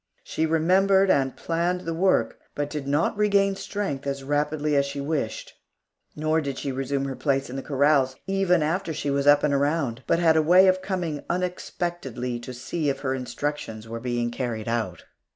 She 0.23 0.47
remembered 0.47 1.11
and 1.11 1.37
planned 1.37 1.81
the 1.81 1.93
work, 1.93 2.39
but 2.55 2.71
did 2.71 2.87
not 2.87 3.15
regain 3.15 3.55
strength 3.55 4.07
as 4.07 4.23
rapidly 4.23 4.75
as 4.75 4.83
she 4.87 4.99
wished; 4.99 5.53
nor 6.15 6.41
did 6.41 6.57
she 6.57 6.71
resume 6.71 7.05
her 7.05 7.15
place 7.15 7.51
in 7.51 7.55
the 7.55 7.61
corrals, 7.61 8.15
even 8.25 8.63
after 8.63 8.95
she 8.95 9.11
was 9.11 9.27
up 9.27 9.43
and 9.43 9.53
around, 9.53 10.01
but 10.07 10.17
had 10.17 10.35
a 10.37 10.41
way 10.41 10.65
of 10.65 10.81
coming 10.81 11.23
unexpectedly 11.29 12.39
to 12.39 12.51
see 12.51 12.89
if 12.89 13.01
her 13.01 13.13
instructions 13.13 13.87
were 13.87 13.99
being 13.99 14.31
carried 14.31 14.67
out. 14.67 15.03